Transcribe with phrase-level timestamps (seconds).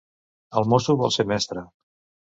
[0.61, 1.67] El mosso vol ser mestre.